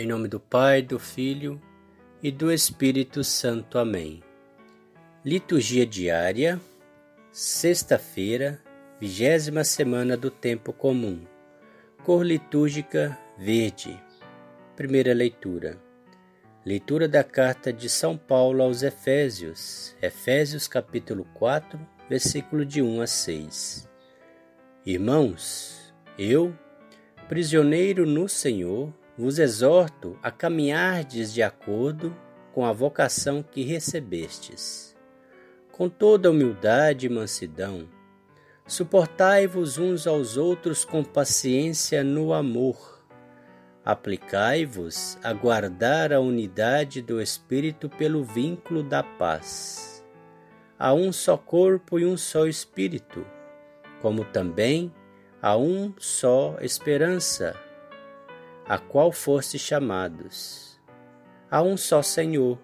Em 0.00 0.06
nome 0.06 0.28
do 0.28 0.40
Pai, 0.40 0.80
do 0.80 0.98
Filho 0.98 1.60
e 2.22 2.30
do 2.30 2.50
Espírito 2.50 3.22
Santo. 3.22 3.78
Amém. 3.78 4.22
Liturgia 5.22 5.84
diária, 5.84 6.58
sexta-feira, 7.30 8.58
vigésima 8.98 9.62
semana 9.62 10.16
do 10.16 10.30
tempo 10.30 10.72
comum. 10.72 11.20
Cor 12.02 12.24
litúrgica 12.24 13.18
verde. 13.36 14.02
Primeira 14.74 15.12
leitura. 15.12 15.78
Leitura 16.64 17.06
da 17.06 17.22
carta 17.22 17.70
de 17.70 17.90
São 17.90 18.16
Paulo 18.16 18.62
aos 18.62 18.82
Efésios. 18.82 19.94
Efésios 20.00 20.66
capítulo 20.66 21.26
4, 21.34 21.78
versículo 22.08 22.64
de 22.64 22.80
1 22.80 23.02
a 23.02 23.06
6. 23.06 23.86
Irmãos, 24.86 25.92
eu, 26.18 26.56
prisioneiro 27.28 28.06
no 28.06 28.30
Senhor, 28.30 28.98
vos 29.20 29.38
exorto 29.38 30.18
a 30.22 30.30
caminhardes 30.30 31.30
de 31.30 31.42
acordo 31.42 32.16
com 32.54 32.64
a 32.64 32.72
vocação 32.72 33.42
que 33.42 33.62
recebestes. 33.62 34.96
Com 35.70 35.90
toda 35.90 36.30
humildade 36.30 37.04
e 37.04 37.10
mansidão, 37.10 37.86
suportai-vos 38.66 39.76
uns 39.76 40.06
aos 40.06 40.38
outros 40.38 40.86
com 40.86 41.04
paciência 41.04 42.02
no 42.02 42.32
amor. 42.32 43.04
Aplicai-vos 43.84 45.18
a 45.22 45.34
guardar 45.34 46.14
a 46.14 46.20
unidade 46.20 47.02
do 47.02 47.20
Espírito 47.20 47.90
pelo 47.90 48.24
vínculo 48.24 48.82
da 48.82 49.02
paz. 49.02 50.02
Há 50.78 50.94
um 50.94 51.12
só 51.12 51.36
corpo 51.36 51.98
e 51.98 52.06
um 52.06 52.16
só 52.16 52.46
Espírito, 52.46 53.26
como 54.00 54.24
também 54.24 54.90
há 55.42 55.58
um 55.58 55.92
só 55.98 56.56
esperança 56.62 57.54
a 58.70 58.78
qual 58.78 59.10
foste 59.10 59.58
chamados. 59.58 60.80
Há 61.50 61.60
um 61.60 61.76
só 61.76 62.02
Senhor, 62.02 62.56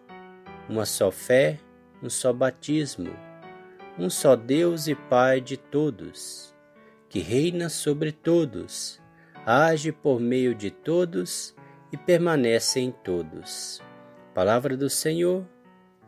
uma 0.68 0.86
só 0.86 1.10
fé, 1.10 1.58
um 2.00 2.08
só 2.08 2.32
batismo, 2.32 3.10
um 3.98 4.08
só 4.08 4.36
Deus 4.36 4.86
e 4.86 4.94
Pai 4.94 5.40
de 5.40 5.56
todos, 5.56 6.54
que 7.08 7.18
reina 7.18 7.68
sobre 7.68 8.12
todos, 8.12 9.02
age 9.44 9.90
por 9.90 10.20
meio 10.20 10.54
de 10.54 10.70
todos 10.70 11.56
e 11.90 11.96
permanece 11.96 12.78
em 12.78 12.92
todos. 12.92 13.82
Palavra 14.32 14.76
do 14.76 14.88
Senhor, 14.88 15.44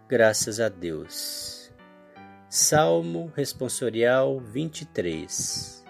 graças 0.08 0.60
a 0.60 0.68
Deus. 0.68 1.72
Salmo 2.48 3.32
Responsorial 3.34 4.38
23 4.38 5.87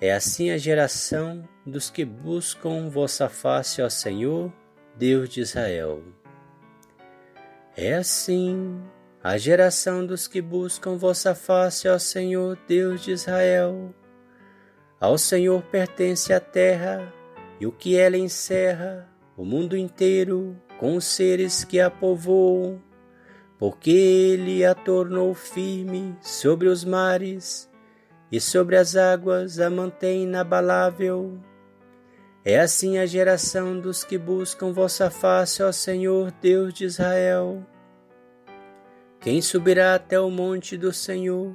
é 0.00 0.12
assim 0.12 0.50
a 0.50 0.58
geração 0.58 1.48
dos 1.64 1.88
que 1.88 2.04
buscam 2.04 2.90
vossa 2.90 3.30
face, 3.30 3.80
ó 3.80 3.88
Senhor, 3.88 4.52
Deus 4.94 5.28
de 5.30 5.40
Israel. 5.40 6.02
É 7.74 7.94
assim 7.94 8.78
a 9.22 9.38
geração 9.38 10.04
dos 10.04 10.28
que 10.28 10.42
buscam 10.42 10.96
vossa 10.96 11.34
face, 11.34 11.88
ó 11.88 11.98
Senhor, 11.98 12.58
Deus 12.68 13.02
de 13.02 13.12
Israel. 13.12 13.94
Ao 15.00 15.16
Senhor 15.16 15.62
pertence 15.62 16.32
a 16.32 16.40
terra 16.40 17.12
e 17.58 17.66
o 17.66 17.72
que 17.72 17.96
ela 17.96 18.18
encerra, 18.18 19.08
o 19.34 19.44
mundo 19.44 19.76
inteiro, 19.76 20.60
com 20.78 20.96
os 20.96 21.06
seres 21.06 21.64
que 21.64 21.80
a 21.80 21.90
povoam, 21.90 22.82
porque 23.58 23.90
ele 23.90 24.62
a 24.62 24.74
tornou 24.74 25.32
firme 25.32 26.14
sobre 26.20 26.68
os 26.68 26.84
mares 26.84 27.70
e 28.30 28.40
sobre 28.40 28.76
as 28.76 28.96
águas 28.96 29.60
a 29.60 29.70
mantém 29.70 30.24
inabalável. 30.24 31.38
É 32.44 32.60
assim 32.60 32.98
a 32.98 33.06
geração 33.06 33.78
dos 33.78 34.04
que 34.04 34.16
buscam 34.16 34.72
vossa 34.72 35.10
face, 35.10 35.62
ó 35.62 35.72
Senhor 35.72 36.32
Deus 36.40 36.72
de 36.74 36.84
Israel. 36.84 37.66
Quem 39.20 39.42
subirá 39.42 39.94
até 39.94 40.20
o 40.20 40.30
monte 40.30 40.76
do 40.76 40.92
Senhor? 40.92 41.54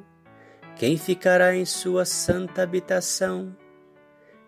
Quem 0.75 0.97
ficará 0.97 1.55
em 1.55 1.63
sua 1.63 2.03
santa 2.03 2.63
habitação? 2.63 3.55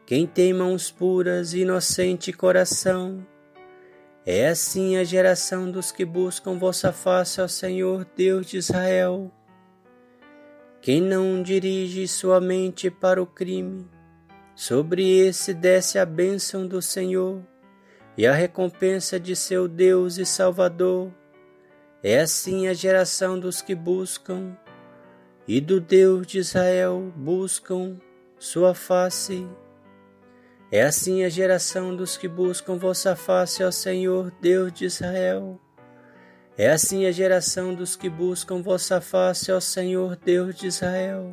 Quem 0.05 0.27
tem 0.27 0.53
mãos 0.53 0.91
puras 0.91 1.53
e 1.53 1.61
inocente 1.61 2.33
coração? 2.33 3.25
É 4.25 4.49
assim 4.49 4.97
a 4.97 5.03
geração 5.03 5.71
dos 5.71 5.91
que 5.91 6.03
buscam 6.03 6.57
vossa 6.57 6.91
face, 6.91 7.39
ó 7.39 7.47
Senhor 7.47 8.05
Deus 8.15 8.47
de 8.47 8.57
Israel. 8.57 9.31
Quem 10.83 10.99
não 10.99 11.41
dirige 11.41 12.05
sua 12.09 12.41
mente 12.41 12.91
para 12.91 13.23
o 13.23 13.25
crime, 13.25 13.87
sobre 14.53 15.17
esse 15.17 15.53
desce 15.53 15.97
a 15.97 16.05
bênção 16.05 16.67
do 16.67 16.81
Senhor 16.81 17.41
e 18.17 18.27
a 18.27 18.33
recompensa 18.33 19.17
de 19.17 19.33
seu 19.33 19.65
Deus 19.69 20.17
e 20.17 20.25
Salvador. 20.25 21.09
É 22.03 22.19
assim 22.19 22.67
a 22.67 22.73
geração 22.73 23.39
dos 23.39 23.61
que 23.61 23.73
buscam 23.73 24.57
e 25.47 25.61
do 25.61 25.79
Deus 25.79 26.27
de 26.27 26.39
Israel 26.39 27.13
buscam 27.15 27.97
sua 28.37 28.75
face. 28.75 29.47
É 30.69 30.83
assim 30.83 31.23
a 31.23 31.29
geração 31.29 31.95
dos 31.95 32.17
que 32.17 32.27
buscam 32.27 32.75
vossa 32.75 33.15
face, 33.15 33.63
ó 33.63 33.71
Senhor, 33.71 34.33
Deus 34.41 34.73
de 34.73 34.83
Israel. 34.83 35.62
É 36.55 36.69
assim 36.69 37.07
a 37.07 37.11
geração 37.11 37.73
dos 37.73 37.95
que 37.95 38.07
buscam 38.07 38.61
vossa 38.61 39.01
face, 39.01 39.51
ó 39.51 39.59
Senhor 39.59 40.15
Deus 40.15 40.53
de 40.55 40.67
Israel. 40.67 41.31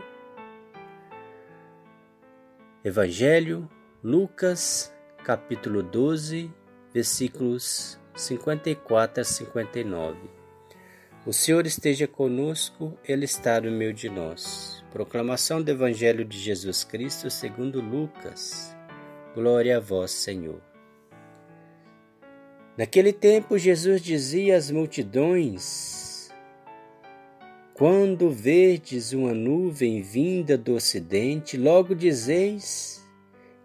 Evangelho, 2.83 3.69
Lucas, 4.03 4.91
capítulo 5.23 5.83
12, 5.83 6.51
versículos 6.95 8.01
54 8.17 9.21
a 9.21 9.25
59. 9.25 10.19
O 11.27 11.35
Senhor 11.35 11.67
esteja 11.67 12.09
conosco, 12.09 12.99
Ele 13.07 13.27
está 13.27 13.61
no 13.61 13.71
meio 13.71 13.93
de 13.93 14.09
nós. 14.09 14.83
Proclamação 14.91 15.61
do 15.61 15.71
Evangelho 15.71 16.25
de 16.25 16.39
Jesus 16.39 16.83
Cristo 16.83 17.29
segundo 17.29 17.83
Lucas. 17.83 18.75
Glória 19.35 19.77
a 19.77 19.81
vós, 19.81 20.13
Senhor. 20.13 20.70
Naquele 22.81 23.13
tempo, 23.13 23.59
Jesus 23.59 24.01
dizia 24.01 24.57
às 24.57 24.71
multidões: 24.71 26.31
Quando 27.75 28.31
verdes 28.31 29.13
uma 29.13 29.35
nuvem 29.35 30.01
vinda 30.01 30.57
do 30.57 30.77
ocidente, 30.77 31.59
logo 31.59 31.95
dizeis 31.95 33.07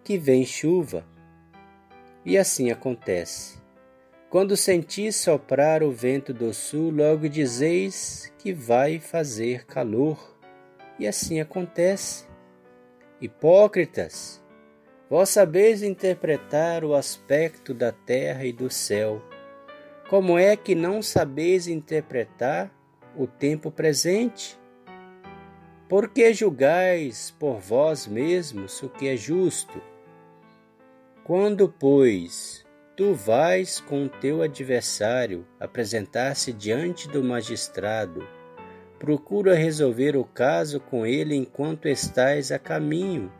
que 0.03 0.17
vem 0.17 0.45
chuva. 0.45 1.07
E 2.25 2.37
assim 2.37 2.71
acontece. 2.71 3.57
Quando 4.29 4.57
sentis 4.57 5.15
soprar 5.15 5.81
o 5.81 5.93
vento 5.93 6.33
do 6.33 6.53
sul, 6.53 6.91
logo 6.91 7.29
dizeis 7.29 8.33
que 8.37 8.51
vai 8.51 8.99
fazer 8.99 9.65
calor. 9.65 10.37
E 10.99 11.07
assim 11.07 11.39
acontece. 11.39 12.25
Hipócritas, 13.21 14.43
Vós 15.07 15.29
sabeis 15.29 15.83
interpretar 15.83 16.83
o 16.83 16.95
aspecto 16.95 17.75
da 17.75 17.91
terra 17.91 18.43
e 18.43 18.51
do 18.51 18.71
céu. 18.71 19.21
Como 20.09 20.37
é 20.37 20.55
que 20.55 20.73
não 20.73 20.99
sabeis 20.99 21.67
interpretar 21.67 22.71
o 23.15 23.27
tempo 23.27 23.69
presente? 23.69 24.57
Por 25.87 26.09
que 26.09 26.33
julgais 26.33 27.29
por 27.37 27.59
vós 27.59 28.07
mesmos 28.07 28.81
o 28.81 28.89
que 28.89 29.07
é 29.07 29.15
justo? 29.15 29.79
Quando, 31.23 31.69
pois, 31.69 32.65
tu 32.97 33.13
vais 33.13 33.79
com 33.79 34.07
teu 34.07 34.41
adversário 34.41 35.45
apresentar-se 35.59 36.51
diante 36.51 37.07
do 37.07 37.23
magistrado, 37.23 38.27
procura 38.97 39.53
resolver 39.53 40.17
o 40.17 40.25
caso 40.25 40.79
com 40.79 41.05
ele 41.05 41.35
enquanto 41.35 41.87
estás 41.87 42.51
a 42.51 42.57
caminho 42.57 43.31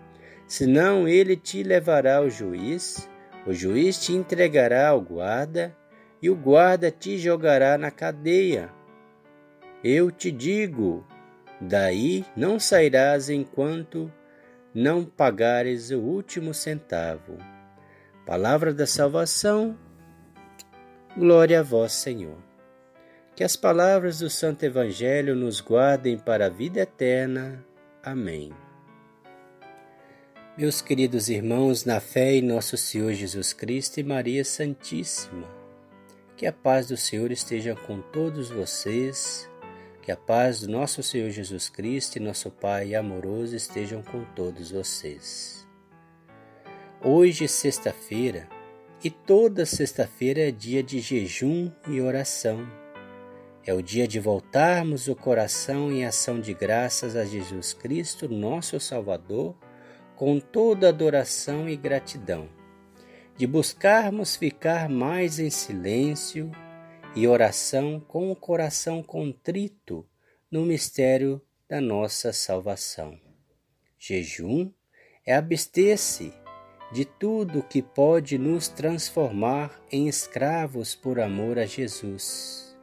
senão 0.48 1.08
ele 1.08 1.36
te 1.36 1.64
levará 1.64 2.18
ao 2.18 2.30
juiz, 2.30 3.10
o 3.46 3.54
juiz 3.54 4.00
te 4.00 4.14
entregará 4.14 4.90
ao 4.90 5.02
guarda, 5.02 5.76
e 6.22 6.30
o 6.30 6.36
guarda 6.36 6.90
te 6.90 7.18
jogará 7.18 7.78
na 7.78 7.92
cadeia. 7.92 8.72
Eu 9.84 10.10
te 10.10 10.32
digo, 10.32 11.06
daí 11.62 12.26
não 12.36 12.60
sairás 12.60 13.30
enquanto 13.30 14.12
não 14.74 15.06
pagares 15.06 15.92
o 15.92 16.00
último 16.00 16.54
centavo. 16.54 17.38
Palavra 18.26 18.74
da 18.74 18.88
salvação, 18.88 19.78
glória 21.16 21.60
a 21.60 21.64
vós, 21.64 21.92
Senhor. 21.92 22.38
Que 23.36 23.44
as 23.44 23.56
palavras 23.56 24.20
do 24.20 24.30
Santo 24.30 24.64
Evangelho 24.64 25.36
nos 25.36 25.62
guardem 25.62 26.18
para 26.18 26.48
a 26.48 26.50
vida 26.50 26.80
eterna. 26.80 27.64
Amém. 28.02 28.52
Meus 30.58 30.80
queridos 30.80 31.28
irmãos, 31.28 31.84
na 31.84 32.00
fé 32.00 32.36
em 32.36 32.42
nosso 32.42 32.78
Senhor 32.78 33.12
Jesus 33.12 33.52
Cristo 33.52 34.00
e 34.00 34.04
Maria 34.04 34.46
Santíssima, 34.46 35.50
que 36.38 36.46
a 36.46 36.54
paz 36.54 36.88
do 36.88 36.96
Senhor 36.96 37.30
esteja 37.30 37.76
com 37.76 38.00
todos 38.00 38.52
vocês, 38.52 39.50
que 40.02 40.14
a 40.14 40.16
paz 40.16 40.62
do 40.62 40.72
nosso 40.72 41.04
Senhor 41.04 41.30
Jesus 41.30 41.68
Cristo 41.68 42.16
e 42.16 42.22
nosso 42.22 42.50
Pai 42.50 42.96
amoroso 42.96 43.54
estejam 43.54 44.02
com 44.02 44.24
todos 44.34 44.72
vocês. 44.72 45.68
Hoje, 47.04 47.50
sexta-feira, 47.50 48.48
E 49.04 49.10
toda 49.10 49.66
sexta-feira 49.66 50.48
é 50.48 50.52
dia 50.52 50.82
de 50.82 51.02
jejum 51.02 51.70
e 51.86 52.00
oração. 52.00 52.66
É 53.66 53.74
o 53.74 53.82
dia 53.82 54.08
de 54.08 54.22
voltarmos 54.22 55.10
o 55.10 55.16
coração 55.18 55.92
em 55.92 56.06
ação 56.06 56.40
de 56.40 56.54
graças 56.54 57.14
a 57.18 57.26
Jesus 57.26 57.74
Cristo, 57.74 58.30
nosso 58.30 58.80
Salvador, 58.80 59.54
com 60.16 60.40
toda 60.40 60.90
adoração 60.90 61.68
e 61.68 61.76
gratidão. 61.76 62.50
De 63.38 63.46
buscarmos 63.46 64.36
ficar 64.36 64.90
mais 64.90 65.40
em 65.40 65.50
silêncio 65.50 66.52
e 67.16 67.28
oração 67.28 68.00
com 68.00 68.32
o 68.32 68.36
coração 68.36 69.04
contrito 69.04 70.08
no 70.50 70.66
mistério 70.66 71.42
da 71.68 71.82
nossa 71.82 72.32
salvação. 72.32 73.20
Jejum 73.98 74.72
é 75.26 75.36
abster-se 75.36 76.34
de 76.92 77.04
tudo 77.04 77.64
que 77.64 77.82
pode 77.82 78.38
nos 78.38 78.68
transformar 78.68 79.82
em 79.92 80.08
escravos 80.08 80.96
por 80.96 81.20
amor 81.20 81.58
a 81.58 81.66
Jesus. 81.66 82.78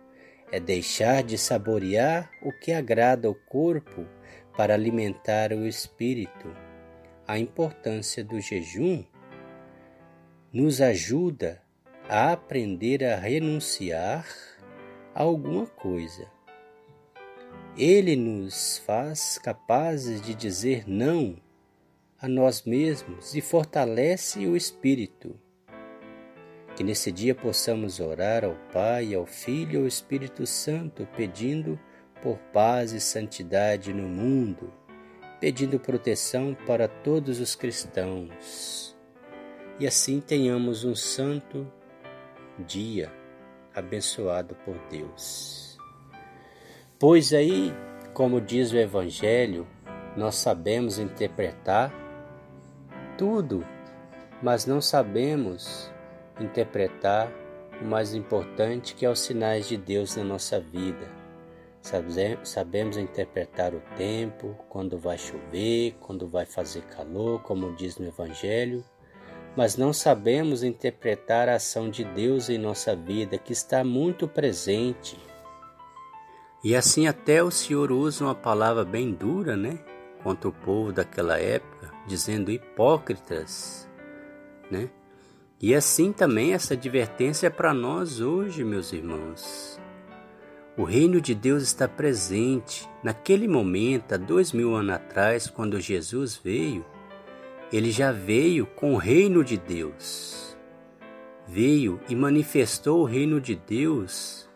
É 0.50 0.60
deixar 0.60 1.22
de 1.22 1.38
saborear 1.38 2.30
o 2.42 2.52
que 2.52 2.72
agrada 2.72 3.28
ao 3.28 3.34
corpo 3.34 4.06
para 4.56 4.74
alimentar 4.74 5.52
o 5.52 5.66
espírito. 5.66 6.71
A 7.26 7.38
importância 7.38 8.24
do 8.24 8.40
jejum 8.40 9.04
nos 10.52 10.80
ajuda 10.80 11.62
a 12.08 12.32
aprender 12.32 13.04
a 13.04 13.16
renunciar 13.16 14.26
a 15.14 15.22
alguma 15.22 15.66
coisa. 15.66 16.26
Ele 17.76 18.16
nos 18.16 18.78
faz 18.78 19.38
capazes 19.38 20.20
de 20.20 20.34
dizer 20.34 20.84
não 20.86 21.36
a 22.20 22.26
nós 22.26 22.64
mesmos 22.64 23.34
e 23.34 23.40
fortalece 23.40 24.46
o 24.46 24.56
espírito. 24.56 25.38
Que 26.76 26.82
nesse 26.82 27.12
dia 27.12 27.34
possamos 27.34 28.00
orar 28.00 28.44
ao 28.44 28.56
Pai, 28.72 29.14
ao 29.14 29.26
Filho 29.26 29.74
e 29.74 29.82
ao 29.82 29.86
Espírito 29.86 30.46
Santo, 30.46 31.08
pedindo 31.16 31.78
por 32.20 32.38
paz 32.52 32.92
e 32.92 33.00
santidade 33.00 33.92
no 33.92 34.08
mundo, 34.08 34.72
pedindo 35.42 35.80
proteção 35.80 36.56
para 36.68 36.86
todos 36.86 37.40
os 37.40 37.56
cristãos. 37.56 38.96
E 39.76 39.88
assim 39.88 40.20
tenhamos 40.20 40.84
um 40.84 40.94
santo 40.94 41.66
dia 42.64 43.12
abençoado 43.74 44.54
por 44.64 44.78
Deus. 44.88 45.76
Pois 46.96 47.32
aí, 47.32 47.74
como 48.14 48.40
diz 48.40 48.70
o 48.70 48.76
Evangelho, 48.76 49.66
nós 50.16 50.36
sabemos 50.36 51.00
interpretar 51.00 51.92
tudo, 53.18 53.66
mas 54.40 54.64
não 54.64 54.80
sabemos 54.80 55.90
interpretar 56.38 57.28
o 57.80 57.84
mais 57.84 58.14
importante 58.14 58.94
que 58.94 59.04
é 59.04 59.10
os 59.10 59.18
sinais 59.18 59.66
de 59.66 59.76
Deus 59.76 60.14
na 60.14 60.22
nossa 60.22 60.60
vida. 60.60 61.21
Sabemos 61.82 62.96
interpretar 62.96 63.74
o 63.74 63.82
tempo, 63.96 64.56
quando 64.68 64.98
vai 64.98 65.18
chover, 65.18 65.96
quando 66.00 66.28
vai 66.28 66.46
fazer 66.46 66.82
calor, 66.82 67.42
como 67.42 67.74
diz 67.74 67.98
no 67.98 68.06
Evangelho, 68.06 68.84
mas 69.56 69.76
não 69.76 69.92
sabemos 69.92 70.62
interpretar 70.62 71.48
a 71.48 71.56
ação 71.56 71.90
de 71.90 72.04
Deus 72.04 72.48
em 72.48 72.56
nossa 72.56 72.96
vida, 72.96 73.36
que 73.36 73.52
está 73.52 73.84
muito 73.84 74.26
presente. 74.26 75.18
E 76.64 76.74
assim 76.76 77.06
até 77.06 77.42
o 77.42 77.50
Senhor 77.50 77.90
usa 77.90 78.24
uma 78.24 78.34
palavra 78.34 78.84
bem 78.84 79.12
dura, 79.12 79.56
né? 79.56 79.80
contra 80.22 80.48
o 80.48 80.52
povo 80.52 80.92
daquela 80.92 81.38
época, 81.38 81.90
dizendo 82.06 82.50
hipócritas, 82.50 83.88
né? 84.70 84.88
E 85.60 85.74
assim 85.74 86.12
também 86.12 86.54
essa 86.54 86.74
advertência 86.74 87.46
é 87.46 87.50
para 87.50 87.72
nós 87.72 88.20
hoje, 88.20 88.64
meus 88.64 88.92
irmãos. 88.92 89.80
O 90.74 90.84
reino 90.84 91.20
de 91.20 91.34
Deus 91.34 91.62
está 91.64 91.86
presente. 91.86 92.88
Naquele 93.02 93.46
momento, 93.46 94.14
há 94.14 94.16
dois 94.16 94.52
mil 94.52 94.74
anos 94.74 94.94
atrás, 94.94 95.50
quando 95.50 95.78
Jesus 95.78 96.40
veio, 96.42 96.82
ele 97.70 97.90
já 97.90 98.10
veio 98.10 98.64
com 98.64 98.94
o 98.94 98.96
reino 98.96 99.44
de 99.44 99.58
Deus. 99.58 100.56
Veio 101.46 102.00
e 102.08 102.16
manifestou 102.16 103.02
o 103.02 103.04
reino 103.04 103.38
de 103.38 103.54
Deus 103.54 104.48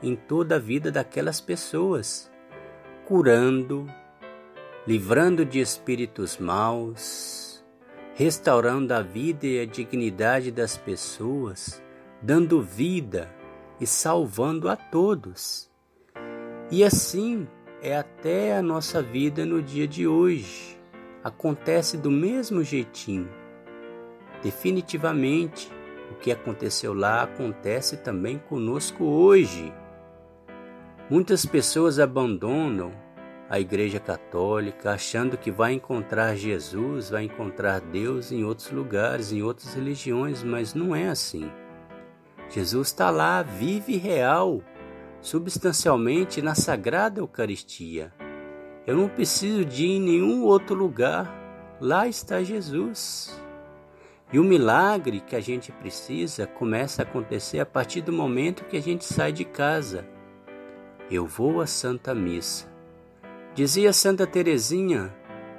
em 0.00 0.14
toda 0.14 0.56
a 0.56 0.58
vida 0.60 0.92
daquelas 0.92 1.40
pessoas, 1.40 2.30
curando, 3.04 3.84
livrando 4.86 5.44
de 5.44 5.58
espíritos 5.58 6.38
maus, 6.38 7.64
restaurando 8.14 8.94
a 8.94 9.02
vida 9.02 9.44
e 9.44 9.60
a 9.60 9.66
dignidade 9.66 10.52
das 10.52 10.76
pessoas, 10.76 11.82
dando 12.22 12.62
vida 12.62 13.28
e 13.80 13.86
salvando 13.86 14.68
a 14.68 14.76
todos. 14.76 15.70
E 16.70 16.82
assim 16.82 17.46
é 17.82 17.96
até 17.96 18.56
a 18.56 18.62
nossa 18.62 19.02
vida 19.02 19.44
no 19.44 19.62
dia 19.62 19.86
de 19.86 20.06
hoje. 20.06 20.78
Acontece 21.22 21.96
do 21.96 22.10
mesmo 22.10 22.62
jeitinho. 22.62 23.28
Definitivamente, 24.42 25.70
o 26.10 26.14
que 26.16 26.30
aconteceu 26.30 26.94
lá 26.94 27.22
acontece 27.22 27.96
também 27.96 28.38
conosco 28.38 29.04
hoje. 29.04 29.72
Muitas 31.10 31.44
pessoas 31.44 31.98
abandonam 31.98 32.92
a 33.48 33.60
Igreja 33.60 34.00
Católica, 34.00 34.92
achando 34.92 35.36
que 35.36 35.50
vai 35.50 35.74
encontrar 35.74 36.34
Jesus, 36.34 37.10
vai 37.10 37.24
encontrar 37.24 37.80
Deus 37.80 38.32
em 38.32 38.42
outros 38.42 38.70
lugares, 38.70 39.32
em 39.32 39.42
outras 39.42 39.74
religiões, 39.74 40.42
mas 40.42 40.74
não 40.74 40.96
é 40.96 41.08
assim. 41.08 41.50
Jesus 42.50 42.88
está 42.88 43.10
lá, 43.10 43.42
vive 43.42 43.96
real, 43.96 44.62
substancialmente 45.20 46.40
na 46.42 46.54
Sagrada 46.54 47.20
Eucaristia. 47.20 48.12
Eu 48.86 48.96
não 48.96 49.08
preciso 49.08 49.64
de 49.64 49.86
ir 49.86 49.96
em 49.96 50.00
nenhum 50.00 50.42
outro 50.42 50.74
lugar, 50.74 51.32
lá 51.80 52.06
está 52.06 52.42
Jesus. 52.42 53.40
E 54.32 54.38
o 54.38 54.44
milagre 54.44 55.20
que 55.20 55.36
a 55.36 55.40
gente 55.40 55.72
precisa 55.72 56.46
começa 56.46 57.02
a 57.02 57.04
acontecer 57.04 57.60
a 57.60 57.66
partir 57.66 58.00
do 58.00 58.12
momento 58.12 58.64
que 58.64 58.76
a 58.76 58.82
gente 58.82 59.04
sai 59.04 59.32
de 59.32 59.44
casa. 59.44 60.06
Eu 61.10 61.26
vou 61.26 61.60
à 61.60 61.66
Santa 61.66 62.14
Missa. 62.14 62.66
Dizia 63.54 63.92
Santa 63.92 64.26
Teresinha: 64.26 65.14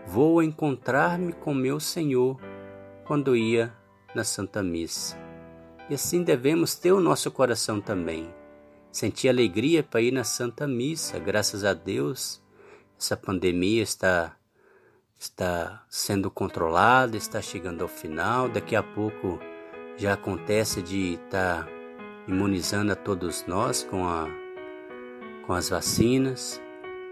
Vou 0.05 0.43
encontrar-me 0.43 1.33
com 1.33 1.53
meu 1.53 1.79
Senhor 1.79 2.39
quando 3.05 3.35
ia 3.35 3.73
na 4.13 4.23
Santa 4.23 4.61
Missa. 4.61 5.24
E 5.89 5.95
assim 5.95 6.23
devemos 6.23 6.75
ter 6.75 6.91
o 6.91 6.99
nosso 6.99 7.29
coração 7.31 7.79
também. 7.79 8.33
Sentir 8.91 9.29
alegria 9.29 9.83
para 9.83 10.01
ir 10.01 10.11
na 10.11 10.23
Santa 10.23 10.67
Missa. 10.67 11.19
Graças 11.19 11.63
a 11.63 11.73
Deus, 11.73 12.41
essa 12.97 13.15
pandemia 13.15 13.83
está 13.83 14.35
está 15.17 15.83
sendo 15.89 16.29
controlada, 16.29 17.17
está 17.17 17.41
chegando 17.41 17.81
ao 17.81 17.87
final. 17.87 18.49
Daqui 18.49 18.75
a 18.75 18.83
pouco 18.83 19.39
já 19.97 20.13
acontece 20.13 20.81
de 20.81 21.13
estar 21.13 21.67
imunizando 22.27 22.91
a 22.91 22.95
todos 22.95 23.45
nós 23.47 23.83
com, 23.83 24.07
a, 24.07 24.27
com 25.45 25.53
as 25.53 25.69
vacinas 25.69 26.61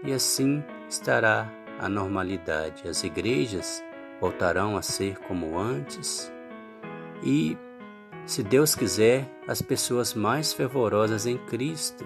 e 0.04 0.12
assim 0.12 0.62
estará 0.88 1.50
a 1.78 1.88
normalidade. 1.88 2.88
As 2.88 3.02
igrejas 3.04 3.82
voltarão 4.20 4.76
a 4.76 4.82
ser 4.82 5.18
como 5.20 5.58
antes 5.58 6.30
e, 7.22 7.56
se 8.26 8.42
Deus 8.42 8.74
quiser, 8.74 9.30
as 9.46 9.60
pessoas 9.60 10.14
mais 10.14 10.52
fervorosas 10.52 11.26
em 11.26 11.36
Cristo. 11.36 12.04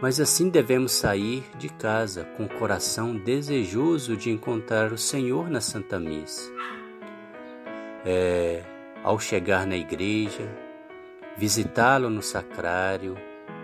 Mas 0.00 0.20
assim 0.20 0.48
devemos 0.48 0.92
sair 0.92 1.44
de 1.58 1.68
casa 1.68 2.24
com 2.36 2.44
o 2.44 2.48
coração 2.48 3.16
desejoso 3.16 4.16
de 4.16 4.30
encontrar 4.30 4.92
o 4.92 4.98
Senhor 4.98 5.50
na 5.50 5.60
Santa 5.60 5.98
Missa. 5.98 6.52
É, 8.04 8.62
ao 9.02 9.18
chegar 9.18 9.66
na 9.66 9.76
igreja, 9.76 10.48
visitá-lo 11.36 12.08
no 12.08 12.22
sacrário, 12.22 13.16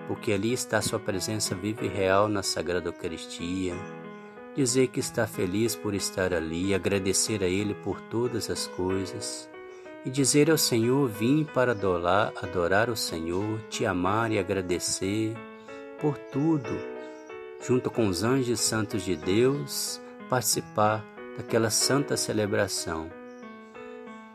porque 0.08 0.32
ali 0.32 0.52
está 0.52 0.82
sua 0.82 0.98
presença 0.98 1.54
viva 1.54 1.84
e 1.84 1.88
real 1.88 2.26
na 2.28 2.42
Sagrada 2.42 2.88
Eucaristia. 2.88 3.74
Dizer 4.56 4.88
que 4.88 4.98
está 4.98 5.26
feliz 5.26 5.76
por 5.76 5.94
estar 5.94 6.34
ali, 6.34 6.74
agradecer 6.74 7.44
a 7.44 7.46
Ele 7.46 7.74
por 7.74 8.00
todas 8.00 8.50
as 8.50 8.66
coisas 8.66 9.51
e 10.04 10.10
dizer 10.10 10.50
ao 10.50 10.58
Senhor: 10.58 11.08
Vim 11.08 11.44
para 11.44 11.72
adorar, 11.72 12.32
adorar 12.42 12.90
o 12.90 12.96
Senhor, 12.96 13.60
te 13.68 13.86
amar 13.86 14.30
e 14.30 14.38
agradecer 14.38 15.34
por 16.00 16.18
tudo, 16.18 16.70
junto 17.66 17.90
com 17.90 18.08
os 18.08 18.24
anjos 18.24 18.60
santos 18.60 19.04
de 19.04 19.16
Deus, 19.16 20.00
participar 20.28 21.04
daquela 21.36 21.70
santa 21.70 22.16
celebração, 22.16 23.10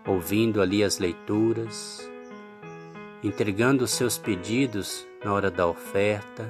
ouvindo 0.05 0.61
ali 0.61 0.83
as 0.83 0.97
leituras, 0.97 2.09
entregando 3.23 3.83
os 3.83 3.91
seus 3.91 4.17
pedidos 4.17 5.05
na 5.23 5.33
hora 5.33 5.51
da 5.51 5.67
oferta, 5.67 6.49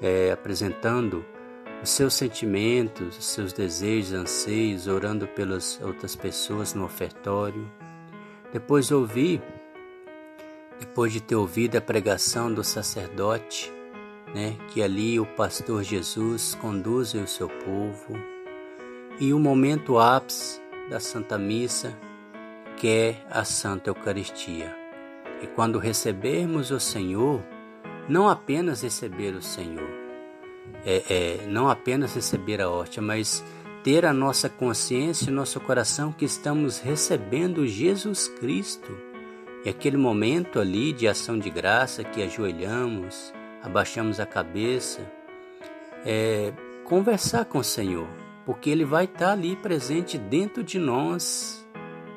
é, 0.00 0.32
apresentando 0.32 1.24
os 1.82 1.90
seus 1.90 2.14
sentimentos, 2.14 3.18
os 3.18 3.24
seus 3.24 3.52
desejos, 3.52 4.12
anseios, 4.12 4.86
orando 4.86 5.26
pelas 5.26 5.80
outras 5.82 6.14
pessoas 6.14 6.74
no 6.74 6.84
ofertório, 6.84 7.68
Depois 8.52 8.90
ouvi, 8.90 9.40
depois 10.78 11.12
de 11.12 11.20
ter 11.20 11.36
ouvido 11.36 11.76
a 11.76 11.80
pregação 11.80 12.52
do 12.52 12.62
sacerdote, 12.62 13.72
né, 14.34 14.56
que 14.68 14.82
ali 14.82 15.18
o 15.18 15.24
pastor 15.24 15.82
Jesus 15.82 16.54
conduz 16.60 17.14
o 17.14 17.26
seu 17.26 17.48
povo, 17.48 18.14
e 19.18 19.32
o 19.32 19.38
momento 19.38 19.98
ápice 19.98 20.60
da 20.90 21.00
Santa 21.00 21.38
Missa, 21.38 21.96
que 22.76 22.88
é 22.88 23.16
a 23.30 23.44
Santa 23.44 23.90
Eucaristia. 23.90 24.76
E 25.40 25.46
quando 25.46 25.78
recebermos 25.78 26.70
o 26.70 26.80
Senhor, 26.80 27.42
não 28.08 28.28
apenas 28.28 28.82
receber 28.82 29.34
o 29.34 29.42
Senhor, 29.42 29.88
é, 30.84 31.02
é, 31.08 31.46
não 31.46 31.70
apenas 31.70 32.14
receber 32.14 32.60
a 32.60 32.68
hóstia, 32.68 33.00
mas 33.00 33.44
ter 33.82 34.06
a 34.06 34.12
nossa 34.12 34.48
consciência 34.48 35.28
e 35.28 35.32
nosso 35.32 35.58
coração 35.60 36.12
que 36.12 36.24
estamos 36.24 36.78
recebendo 36.78 37.66
Jesus 37.66 38.28
Cristo. 38.28 38.96
E 39.64 39.68
aquele 39.68 39.96
momento 39.96 40.60
ali 40.60 40.92
de 40.92 41.08
ação 41.08 41.38
de 41.38 41.50
graça 41.50 42.04
que 42.04 42.22
ajoelhamos, 42.22 43.32
abaixamos 43.62 44.20
a 44.20 44.26
cabeça, 44.26 45.00
é 46.04 46.52
conversar 46.84 47.44
com 47.44 47.58
o 47.58 47.64
Senhor, 47.64 48.08
porque 48.44 48.70
Ele 48.70 48.84
vai 48.84 49.04
estar 49.04 49.32
ali 49.32 49.56
presente 49.56 50.18
dentro 50.18 50.62
de 50.62 50.78
nós, 50.78 51.66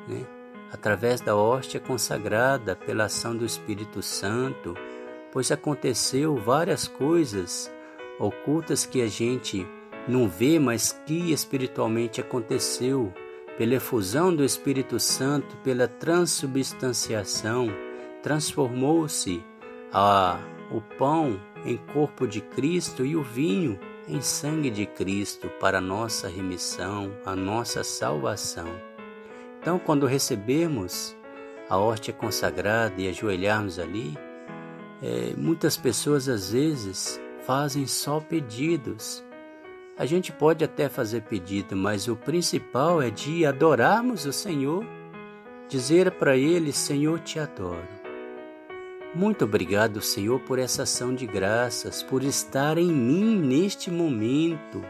né? 0.08 0.24
através 0.72 1.20
da 1.20 1.36
hóstia 1.36 1.80
consagrada 1.80 2.76
pela 2.76 3.04
ação 3.04 3.36
do 3.36 3.44
Espírito 3.44 4.02
Santo, 4.02 4.74
pois 5.32 5.50
aconteceu 5.50 6.36
várias 6.36 6.88
coisas 6.88 7.72
ocultas 8.18 8.84
que 8.84 9.02
a 9.02 9.06
gente 9.06 9.66
não 10.08 10.28
vê, 10.28 10.58
mas 10.58 10.92
que 11.04 11.32
espiritualmente 11.32 12.20
aconteceu 12.20 13.12
pela 13.58 13.74
efusão 13.74 14.34
do 14.34 14.44
Espírito 14.44 15.00
Santo, 15.00 15.56
pela 15.58 15.88
transubstanciação, 15.88 17.68
transformou-se 18.22 19.42
o 20.70 20.80
pão 20.98 21.40
em 21.64 21.76
corpo 21.76 22.26
de 22.26 22.40
Cristo 22.40 23.04
e 23.04 23.16
o 23.16 23.22
vinho 23.22 23.78
em 24.08 24.20
sangue 24.20 24.70
de 24.70 24.86
Cristo 24.86 25.48
para 25.60 25.78
a 25.78 25.80
nossa 25.80 26.28
remissão, 26.28 27.10
a 27.24 27.34
nossa 27.34 27.82
salvação. 27.82 28.68
Então, 29.60 29.78
quando 29.78 30.06
recebermos 30.06 31.16
a 31.68 31.76
hóstia 31.76 32.12
consagrada 32.12 32.94
e 33.00 33.08
ajoelharmos 33.08 33.78
ali, 33.78 34.16
é, 35.02 35.34
muitas 35.36 35.76
pessoas 35.76 36.28
às 36.28 36.52
vezes 36.52 37.20
fazem 37.44 37.86
só 37.86 38.20
pedidos. 38.20 39.24
A 39.98 40.04
gente 40.04 40.30
pode 40.30 40.62
até 40.62 40.90
fazer 40.90 41.22
pedido, 41.22 41.74
mas 41.74 42.06
o 42.06 42.14
principal 42.14 43.00
é 43.00 43.08
de 43.08 43.46
adorarmos 43.46 44.26
o 44.26 44.32
Senhor, 44.32 44.84
dizer 45.68 46.10
para 46.12 46.36
Ele: 46.36 46.70
Senhor, 46.70 47.18
te 47.20 47.38
adoro. 47.38 47.96
Muito 49.14 49.46
obrigado, 49.46 50.02
Senhor, 50.02 50.38
por 50.40 50.58
essa 50.58 50.82
ação 50.82 51.14
de 51.14 51.26
graças, 51.26 52.02
por 52.02 52.22
estar 52.22 52.76
em 52.76 52.92
mim 52.92 53.38
neste 53.38 53.90
momento, 53.90 54.84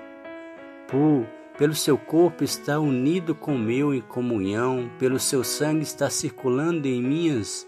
por 0.88 1.25
pelo 1.56 1.75
seu 1.75 1.96
corpo 1.96 2.44
estar 2.44 2.80
unido 2.80 3.34
com 3.34 3.54
o 3.54 3.58
meu 3.58 3.94
em 3.94 4.00
comunhão, 4.00 4.90
pelo 4.98 5.18
seu 5.18 5.42
sangue 5.42 5.84
estar 5.84 6.10
circulando 6.10 6.86
em 6.86 7.00
minhas 7.00 7.66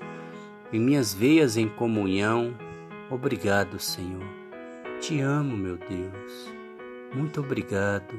em 0.73 0.79
minhas 0.79 1.15
veias 1.15 1.57
em 1.57 1.69
comunhão. 1.69 2.55
Obrigado, 3.09 3.79
Senhor. 3.79 4.27
Te 5.01 5.21
amo, 5.21 5.57
meu 5.57 5.79
Deus. 5.79 6.58
Muito 7.15 7.41
obrigado. 7.41 8.15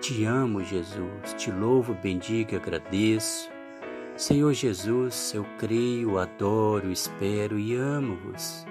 Te 0.00 0.24
amo, 0.24 0.62
Jesus. 0.62 1.34
Te 1.36 1.50
louvo, 1.50 1.94
bendigo, 1.94 2.56
agradeço. 2.56 3.50
Senhor 4.16 4.52
Jesus, 4.52 5.32
eu 5.34 5.44
creio, 5.58 6.18
adoro, 6.18 6.92
espero 6.92 7.58
e 7.58 7.74
amo-vos. 7.74 8.64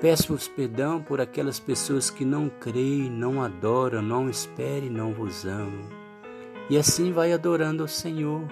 Peço-vos 0.00 0.46
perdão 0.46 1.02
por 1.02 1.20
aquelas 1.20 1.58
pessoas 1.58 2.10
que 2.10 2.24
não 2.24 2.48
creem, 2.48 3.10
não 3.10 3.42
adoram, 3.42 4.02
não 4.02 4.28
esperam 4.28 4.86
e 4.86 4.90
não 4.90 5.12
vos 5.12 5.44
amam. 5.44 5.88
E 6.68 6.76
assim 6.76 7.10
vai 7.10 7.32
adorando 7.32 7.84
o 7.84 7.88
Senhor, 7.88 8.42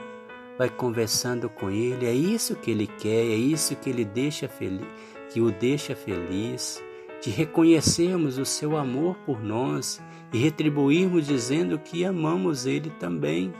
vai 0.57 0.71
conversando 0.71 1.49
com 1.49 1.71
Ele. 1.71 2.07
É 2.07 2.13
isso 2.13 2.57
que 2.57 2.71
Ele 2.71 2.87
quer, 2.87 3.27
é 3.27 3.37
isso 3.37 3.77
que 3.77 3.91
Ele 3.91 4.05
deixa 4.05 4.49
feliz, 4.49 4.87
que 5.31 5.41
o 5.41 5.53
deixa 5.53 5.95
feliz 5.95 6.83
de 7.23 7.31
reconhecermos 7.31 8.39
o 8.39 8.45
seu 8.45 8.77
amor 8.77 9.17
por 9.27 9.43
nós 9.43 10.01
e 10.33 10.39
retribuirmos 10.39 11.27
dizendo 11.27 11.79
que 11.79 12.05
amamos 12.05 12.67
Ele 12.67 12.91
também. 12.91 13.53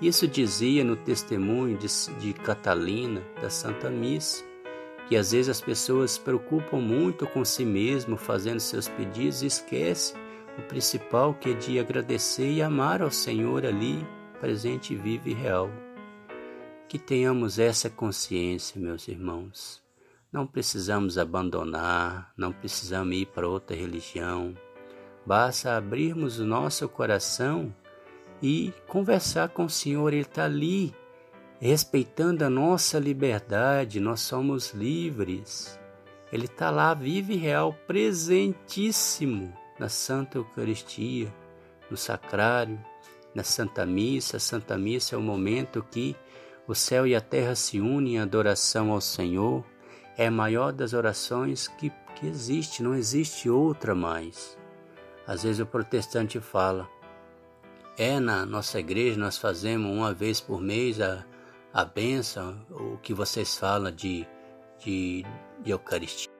Isso 0.00 0.28
dizia 0.28 0.84
no 0.84 0.96
testemunho 0.96 1.76
de, 1.76 1.88
de 2.20 2.32
Catalina, 2.32 3.22
da 3.40 3.50
Santa 3.50 3.90
Missa, 3.90 4.44
que 5.08 5.16
às 5.16 5.32
vezes 5.32 5.48
as 5.48 5.60
pessoas 5.60 6.12
se 6.12 6.20
preocupam 6.20 6.78
muito 6.78 7.26
com 7.26 7.44
si 7.44 7.64
mesmo, 7.64 8.16
fazendo 8.16 8.60
seus 8.60 8.88
pedidos 8.88 9.42
e 9.42 9.46
esquece 9.46 10.14
o 10.58 10.62
principal 10.62 11.34
que 11.34 11.50
é 11.50 11.54
de 11.54 11.78
agradecer 11.78 12.50
e 12.50 12.62
amar 12.62 13.02
ao 13.02 13.10
Senhor 13.10 13.64
ali, 13.64 14.06
presente, 14.40 14.94
vivo 14.94 15.28
e 15.28 15.34
real. 15.34 15.70
Que 16.88 16.98
tenhamos 16.98 17.58
essa 17.58 17.90
consciência, 17.90 18.80
meus 18.80 19.08
irmãos 19.08 19.82
não 20.30 20.46
precisamos 20.46 21.16
abandonar, 21.16 22.32
não 22.36 22.52
precisamos 22.52 23.16
ir 23.16 23.26
para 23.26 23.48
outra 23.48 23.74
religião. 23.74 24.54
Basta 25.28 25.76
abrirmos 25.76 26.38
o 26.38 26.46
nosso 26.46 26.88
coração 26.88 27.70
e 28.42 28.72
conversar 28.86 29.50
com 29.50 29.66
o 29.66 29.68
Senhor. 29.68 30.10
Ele 30.10 30.22
está 30.22 30.46
ali, 30.46 30.94
respeitando 31.60 32.46
a 32.46 32.48
nossa 32.48 32.98
liberdade, 32.98 34.00
nós 34.00 34.22
somos 34.22 34.72
livres. 34.72 35.78
Ele 36.32 36.46
está 36.46 36.70
lá, 36.70 36.94
vive 36.94 37.34
e 37.34 37.36
real, 37.36 37.76
presentíssimo 37.86 39.52
na 39.78 39.90
Santa 39.90 40.38
Eucaristia, 40.38 41.30
no 41.90 41.96
Sacrário, 41.98 42.82
na 43.34 43.44
Santa 43.44 43.84
Missa. 43.84 44.38
A 44.38 44.40
Santa 44.40 44.78
Missa 44.78 45.14
é 45.14 45.18
o 45.18 45.20
momento 45.20 45.84
que 45.90 46.16
o 46.66 46.74
céu 46.74 47.06
e 47.06 47.14
a 47.14 47.20
terra 47.20 47.54
se 47.54 47.78
unem 47.78 48.14
em 48.14 48.18
adoração 48.18 48.92
ao 48.92 49.00
Senhor 49.02 49.62
é 50.16 50.28
a 50.28 50.30
maior 50.30 50.72
das 50.72 50.94
orações 50.94 51.68
que, 51.68 51.92
que 52.16 52.26
existe, 52.26 52.82
não 52.82 52.94
existe 52.94 53.50
outra 53.50 53.94
mais. 53.94 54.57
Às 55.28 55.42
vezes 55.42 55.60
o 55.60 55.66
protestante 55.66 56.40
fala, 56.40 56.88
é 57.98 58.18
na 58.18 58.46
nossa 58.46 58.80
igreja 58.80 59.20
nós 59.20 59.36
fazemos 59.36 59.94
uma 59.94 60.14
vez 60.14 60.40
por 60.40 60.58
mês 60.58 61.02
a, 61.02 61.22
a 61.70 61.84
benção, 61.84 62.58
o 62.70 62.96
que 62.96 63.12
vocês 63.12 63.58
falam 63.58 63.92
de, 63.92 64.26
de, 64.78 65.26
de 65.60 65.70
Eucaristia. 65.70 66.32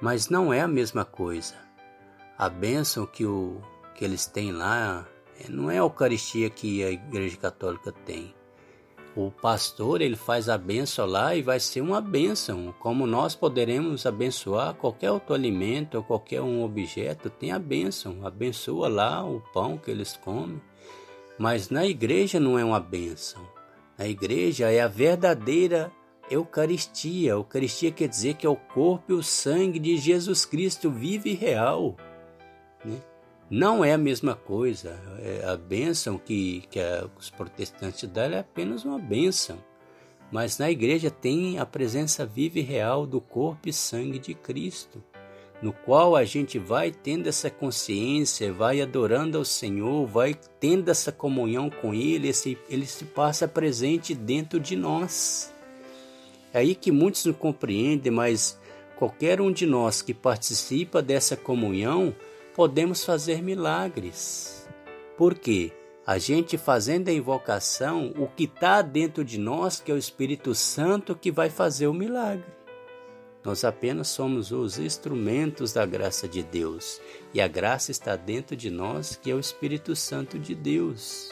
Mas 0.00 0.28
não 0.28 0.52
é 0.52 0.60
a 0.60 0.68
mesma 0.68 1.04
coisa. 1.04 1.54
A 2.36 2.48
bênção 2.48 3.06
que, 3.06 3.24
o, 3.24 3.62
que 3.94 4.04
eles 4.04 4.26
têm 4.26 4.50
lá 4.50 5.06
não 5.48 5.70
é 5.70 5.74
a 5.74 5.82
Eucaristia 5.82 6.50
que 6.50 6.82
a 6.82 6.90
Igreja 6.90 7.36
Católica 7.36 7.92
tem 7.92 8.34
o 9.16 9.30
pastor 9.30 10.02
ele 10.02 10.14
faz 10.14 10.46
a 10.46 10.58
benção 10.58 11.06
lá 11.06 11.34
e 11.34 11.40
vai 11.40 11.58
ser 11.58 11.80
uma 11.80 12.02
benção, 12.02 12.74
como 12.78 13.06
nós 13.06 13.34
poderemos 13.34 14.04
abençoar 14.04 14.74
qualquer 14.74 15.10
outro 15.10 15.34
alimento 15.34 15.96
ou 15.96 16.04
qualquer 16.04 16.42
um 16.42 16.62
objeto, 16.62 17.30
tem 17.30 17.50
a 17.50 17.58
benção, 17.58 18.26
abençoa 18.26 18.88
lá 18.88 19.24
o 19.24 19.40
pão 19.54 19.78
que 19.78 19.90
eles 19.90 20.14
comem. 20.18 20.60
Mas 21.38 21.70
na 21.70 21.86
igreja 21.86 22.38
não 22.38 22.58
é 22.58 22.64
uma 22.64 22.78
benção. 22.78 23.42
Na 23.98 24.06
igreja 24.06 24.70
é 24.70 24.80
a 24.80 24.88
verdadeira 24.88 25.90
Eucaristia. 26.30 27.32
Eucaristia 27.32 27.90
quer 27.90 28.08
dizer 28.08 28.34
que 28.34 28.46
é 28.46 28.50
o 28.50 28.56
corpo 28.56 29.12
e 29.12 29.14
o 29.14 29.22
sangue 29.22 29.78
de 29.78 29.96
Jesus 29.96 30.44
Cristo 30.44 30.90
vivo 30.90 31.28
e 31.28 31.34
real. 31.34 31.96
Né? 32.84 33.00
Não 33.48 33.84
é 33.84 33.92
a 33.92 33.98
mesma 33.98 34.34
coisa. 34.34 34.98
É 35.20 35.46
a 35.46 35.56
bênção 35.56 36.18
que, 36.18 36.64
que 36.70 36.80
os 37.18 37.30
protestantes 37.30 38.08
dão 38.08 38.24
é 38.24 38.40
apenas 38.40 38.84
uma 38.84 38.98
bênção. 38.98 39.56
Mas 40.30 40.58
na 40.58 40.70
igreja 40.70 41.10
tem 41.10 41.58
a 41.58 41.64
presença 41.64 42.26
viva 42.26 42.58
e 42.58 42.62
real 42.62 43.06
do 43.06 43.20
corpo 43.20 43.68
e 43.68 43.72
sangue 43.72 44.18
de 44.18 44.34
Cristo, 44.34 45.00
no 45.62 45.72
qual 45.72 46.16
a 46.16 46.24
gente 46.24 46.58
vai 46.58 46.90
tendo 46.90 47.28
essa 47.28 47.48
consciência, 47.48 48.52
vai 48.52 48.80
adorando 48.80 49.38
ao 49.38 49.44
Senhor, 49.44 50.04
vai 50.04 50.34
tendo 50.58 50.90
essa 50.90 51.12
comunhão 51.12 51.70
com 51.70 51.94
Ele, 51.94 52.28
esse, 52.28 52.58
Ele 52.68 52.86
se 52.86 53.04
passa 53.04 53.46
presente 53.46 54.16
dentro 54.16 54.58
de 54.58 54.74
nós. 54.74 55.52
É 56.52 56.58
aí 56.58 56.74
que 56.74 56.90
muitos 56.90 57.24
não 57.24 57.32
compreendem, 57.32 58.10
mas 58.10 58.58
qualquer 58.96 59.40
um 59.40 59.52
de 59.52 59.64
nós 59.64 60.02
que 60.02 60.12
participa 60.12 61.00
dessa 61.00 61.36
comunhão 61.36 62.12
podemos 62.56 63.04
fazer 63.04 63.42
milagres. 63.42 64.66
Porque 65.18 65.72
a 66.06 66.16
gente 66.16 66.56
fazendo 66.56 67.08
a 67.08 67.12
invocação, 67.12 68.14
o 68.16 68.26
que 68.26 68.44
está 68.44 68.80
dentro 68.80 69.22
de 69.22 69.38
nós, 69.38 69.78
que 69.78 69.92
é 69.92 69.94
o 69.94 69.98
Espírito 69.98 70.54
Santo, 70.54 71.14
que 71.14 71.30
vai 71.30 71.50
fazer 71.50 71.86
o 71.86 71.92
milagre. 71.92 72.46
Nós 73.44 73.62
apenas 73.62 74.08
somos 74.08 74.50
os 74.52 74.78
instrumentos 74.78 75.74
da 75.74 75.84
graça 75.84 76.26
de 76.26 76.42
Deus. 76.42 77.00
E 77.34 77.42
a 77.42 77.46
graça 77.46 77.90
está 77.90 78.16
dentro 78.16 78.56
de 78.56 78.70
nós, 78.70 79.16
que 79.16 79.30
é 79.30 79.34
o 79.34 79.40
Espírito 79.40 79.94
Santo 79.94 80.38
de 80.38 80.54
Deus. 80.54 81.30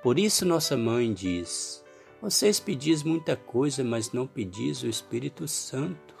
Por 0.00 0.16
isso 0.16 0.46
nossa 0.46 0.76
mãe 0.76 1.12
diz: 1.12 1.84
Vocês 2.22 2.60
pedis 2.60 3.02
muita 3.02 3.36
coisa, 3.36 3.82
mas 3.82 4.12
não 4.12 4.26
pedis 4.26 4.82
o 4.82 4.86
Espírito 4.86 5.48
Santo. 5.48 6.14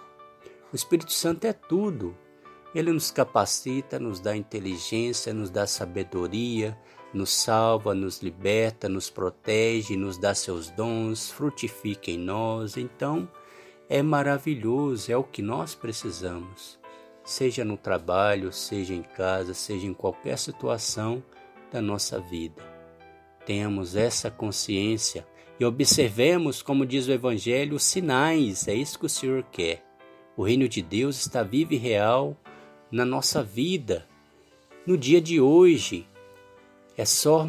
O 0.72 0.76
Espírito 0.76 1.12
Santo 1.12 1.46
é 1.46 1.52
tudo. 1.52 2.25
Ele 2.76 2.92
nos 2.92 3.10
capacita, 3.10 3.98
nos 3.98 4.20
dá 4.20 4.36
inteligência, 4.36 5.32
nos 5.32 5.48
dá 5.48 5.66
sabedoria, 5.66 6.76
nos 7.10 7.30
salva, 7.30 7.94
nos 7.94 8.20
liberta, 8.20 8.86
nos 8.86 9.08
protege, 9.08 9.96
nos 9.96 10.18
dá 10.18 10.34
seus 10.34 10.68
dons, 10.68 11.30
frutifica 11.30 12.10
em 12.10 12.18
nós. 12.18 12.76
Então, 12.76 13.26
é 13.88 14.02
maravilhoso, 14.02 15.10
é 15.10 15.16
o 15.16 15.24
que 15.24 15.40
nós 15.40 15.74
precisamos. 15.74 16.78
Seja 17.24 17.64
no 17.64 17.78
trabalho, 17.78 18.52
seja 18.52 18.92
em 18.92 19.02
casa, 19.02 19.54
seja 19.54 19.86
em 19.86 19.94
qualquer 19.94 20.36
situação 20.36 21.24
da 21.72 21.80
nossa 21.80 22.20
vida. 22.20 22.62
Tenhamos 23.46 23.96
essa 23.96 24.30
consciência 24.30 25.26
e 25.58 25.64
observemos, 25.64 26.60
como 26.60 26.84
diz 26.84 27.08
o 27.08 27.12
Evangelho, 27.12 27.76
os 27.76 27.84
sinais, 27.84 28.68
é 28.68 28.74
isso 28.74 28.98
que 28.98 29.06
o 29.06 29.08
Senhor 29.08 29.42
quer. 29.44 29.82
O 30.36 30.44
reino 30.44 30.68
de 30.68 30.82
Deus 30.82 31.18
está 31.18 31.42
vivo 31.42 31.72
e 31.72 31.78
real 31.78 32.36
na 32.96 33.04
nossa 33.04 33.42
vida, 33.42 34.06
no 34.86 34.96
dia 34.96 35.20
de 35.20 35.38
hoje. 35.38 36.08
É 36.96 37.04
só, 37.04 37.46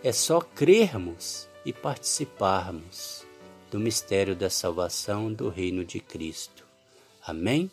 é 0.00 0.12
só 0.12 0.40
crermos 0.40 1.48
e 1.64 1.72
participarmos 1.72 3.26
do 3.68 3.80
mistério 3.80 4.36
da 4.36 4.48
salvação 4.48 5.32
do 5.32 5.48
reino 5.48 5.84
de 5.84 5.98
Cristo. 5.98 6.64
Amém? 7.26 7.68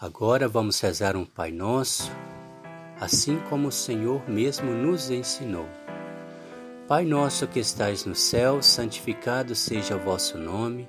Agora 0.00 0.48
vamos 0.48 0.80
rezar 0.80 1.14
um 1.14 1.26
Pai 1.26 1.50
Nosso, 1.50 2.10
assim 2.98 3.38
como 3.50 3.68
o 3.68 3.72
Senhor 3.72 4.26
mesmo 4.30 4.72
nos 4.72 5.10
ensinou. 5.10 5.68
Pai 6.88 7.04
nosso 7.04 7.46
que 7.46 7.60
estais 7.60 8.06
no 8.06 8.16
céu, 8.16 8.62
santificado 8.62 9.54
seja 9.54 9.94
o 9.94 10.00
vosso 10.00 10.38
nome. 10.38 10.88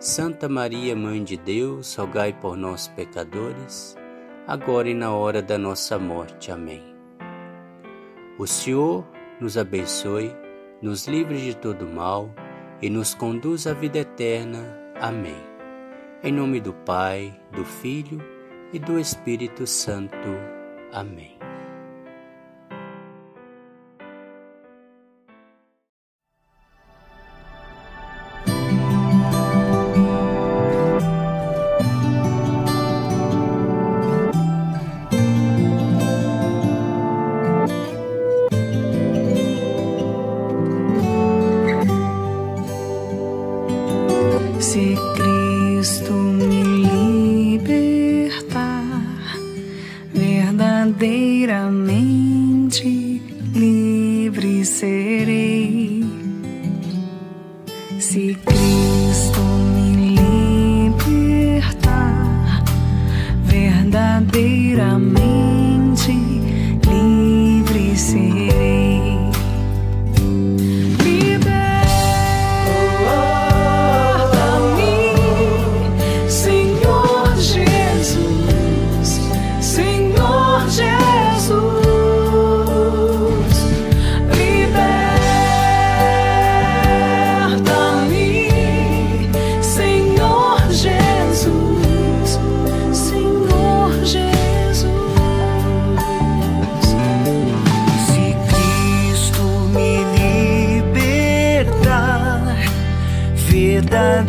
Santa 0.00 0.48
Maria, 0.48 0.94
Mãe 0.94 1.24
de 1.24 1.36
Deus, 1.36 1.96
rogai 1.96 2.32
por 2.32 2.56
nós, 2.56 2.86
pecadores, 2.86 3.96
agora 4.46 4.88
e 4.88 4.94
na 4.94 5.12
hora 5.12 5.42
da 5.42 5.58
nossa 5.58 5.98
morte. 5.98 6.52
Amém. 6.52 6.82
O 8.38 8.46
Senhor 8.46 9.04
nos 9.40 9.58
abençoe, 9.58 10.32
nos 10.80 11.08
livre 11.08 11.40
de 11.40 11.56
todo 11.56 11.84
mal 11.84 12.30
e 12.80 12.88
nos 12.88 13.12
conduz 13.12 13.66
à 13.66 13.74
vida 13.74 13.98
eterna. 13.98 14.78
Amém. 15.00 15.42
Em 16.22 16.32
nome 16.32 16.60
do 16.60 16.72
Pai, 16.72 17.36
do 17.52 17.64
Filho 17.64 18.22
e 18.72 18.78
do 18.78 19.00
Espírito 19.00 19.66
Santo. 19.66 20.28
Amém. 20.92 21.37
around 64.88 65.12
me. 65.12 65.27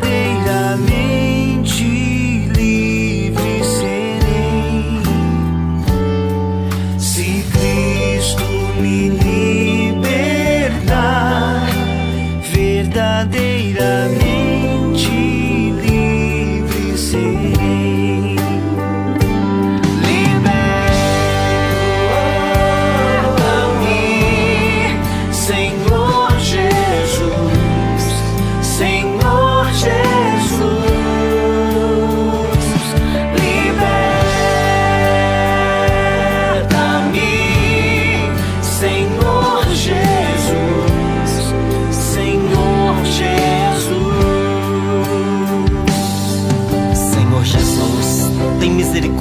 Be. 0.02 0.49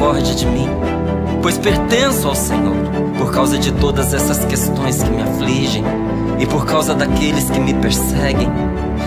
Misericórdia 0.09 0.35
de 0.35 0.47
mim, 0.47 0.69
pois 1.43 1.59
pertenço 1.59 2.29
ao 2.29 2.35
Senhor, 2.35 2.75
por 3.19 3.33
causa 3.33 3.59
de 3.59 3.73
todas 3.73 4.15
essas 4.15 4.45
questões 4.45 5.03
que 5.03 5.11
me 5.11 5.23
afligem 5.23 5.85
e 6.39 6.47
por 6.47 6.65
causa 6.65 6.95
daqueles 6.95 7.51
que 7.51 7.61
me 7.61 7.75
perseguem. 7.75 8.49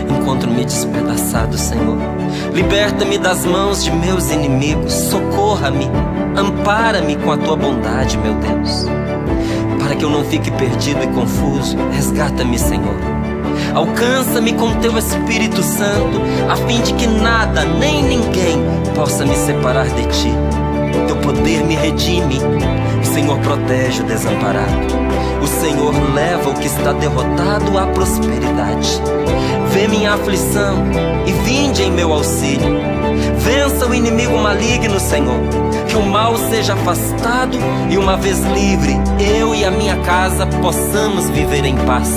Encontro-me 0.10 0.64
despedaçado, 0.64 1.58
Senhor. 1.58 1.98
Liberta-me 2.54 3.18
das 3.18 3.46
mãos 3.46 3.84
de 3.84 3.92
meus 3.92 4.30
inimigos, 4.30 4.94
socorra-me, 4.94 5.90
ampara-me 6.38 7.16
com 7.16 7.32
a 7.32 7.38
tua 7.38 7.56
bondade, 7.56 8.18
meu 8.18 8.36
Deus. 8.36 8.86
Para 9.80 9.96
que 9.96 10.06
eu 10.06 10.10
não 10.10 10.24
fique 10.24 10.52
perdido 10.52 11.04
e 11.04 11.08
confuso, 11.08 11.78
resgata-me, 11.92 12.60
Senhor. 12.60 12.96
Alcança-me 13.74 14.54
com 14.54 14.74
teu 14.76 14.98
Espírito 14.98 15.64
Santo, 15.64 16.22
a 16.50 16.56
fim 16.68 16.82
de 16.82 16.94
que 16.94 17.08
nada 17.08 17.64
nem 17.64 18.04
ninguém 18.04 18.58
possa 18.96 19.26
me 19.26 19.36
separar 19.36 19.88
de 19.88 20.06
ti 20.08 20.61
teu 21.12 21.18
poder 21.18 21.64
me 21.66 21.76
redime. 21.76 22.40
O 23.02 23.06
Senhor 23.06 23.38
protege 23.40 24.02
o 24.02 24.06
desamparado. 24.06 24.72
O 25.42 25.48
Senhor 25.48 25.94
leva 26.14 26.50
o 26.50 26.54
que 26.54 26.68
está 26.68 26.94
derrotado 26.94 27.78
à 27.78 27.88
prosperidade. 27.88 29.02
Vê 29.74 29.88
minha 29.88 30.14
aflição 30.14 30.78
e 31.26 31.32
vinde 31.44 31.84
em 31.84 31.92
meu 31.92 32.14
auxílio. 32.14 32.80
Vença 33.40 33.88
o 33.88 33.94
inimigo 33.94 34.38
maligno, 34.38 35.00
Senhor. 35.00 35.40
Que 35.90 35.98
o 35.98 36.06
mal 36.06 36.38
seja 36.50 36.74
afastado 36.74 37.58
e 37.90 37.98
uma 37.98 38.16
vez 38.16 38.40
livre, 38.40 38.96
eu 39.20 39.54
e 39.54 39.66
a 39.66 39.72
minha 39.72 39.98
casa 39.98 40.46
possamos 40.62 41.30
viver 41.30 41.66
em 41.66 41.76
paz. 41.86 42.10